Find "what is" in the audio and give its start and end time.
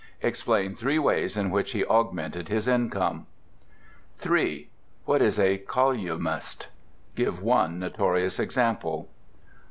5.05-5.39